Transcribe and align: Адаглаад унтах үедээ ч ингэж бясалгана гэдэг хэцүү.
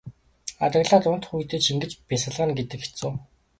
Адаглаад 0.65 1.03
унтах 1.11 1.31
үедээ 1.35 1.59
ч 1.63 1.65
ингэж 1.73 1.91
бясалгана 2.09 2.53
гэдэг 2.57 2.79
хэцүү. 2.83 3.11